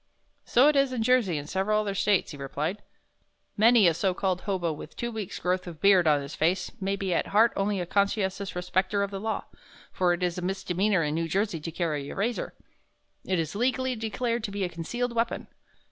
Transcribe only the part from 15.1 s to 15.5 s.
weapon.